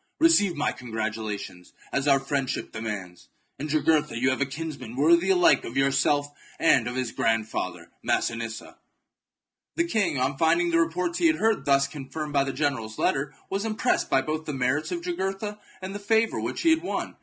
[0.19, 3.29] Receive my congratula tions, as our friendship demands.
[3.59, 6.25] In Jugurtha you have a kinsman worthy alike of yourself
[6.57, 8.79] and of his grandfather Massinissa."
[9.75, 13.31] The king, on finding the reports he had heard thus confirmed by the general's letter,
[13.47, 17.15] was impressed both by the merits of Jugurtha and the favour which he had won.